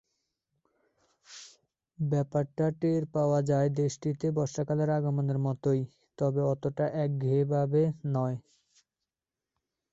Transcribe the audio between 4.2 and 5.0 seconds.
বর্ষাকালের